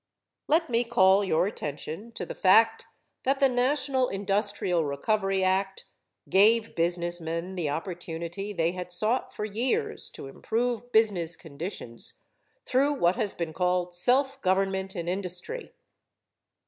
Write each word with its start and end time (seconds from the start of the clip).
Let 0.47 0.67
me 0.67 0.83
call 0.83 1.23
your 1.23 1.45
attention 1.45 2.11
to 2.13 2.25
the 2.25 2.33
fact 2.33 2.87
that 3.21 3.39
the 3.39 3.47
national 3.47 4.09
Industrial 4.09 4.83
Recovery 4.83 5.43
Act 5.43 5.85
gave 6.27 6.73
businessmen 6.73 7.53
the 7.53 7.69
opportunity 7.69 8.51
they 8.51 8.71
had 8.71 8.91
sought 8.91 9.31
for 9.31 9.45
years 9.45 10.09
to 10.15 10.25
improve 10.25 10.91
business 10.91 11.35
conditions 11.35 12.15
through 12.65 12.93
what 12.95 13.15
has 13.15 13.35
been 13.35 13.53
called 13.53 13.93
self 13.93 14.41
government 14.41 14.95
in 14.95 15.07
industry. 15.07 15.71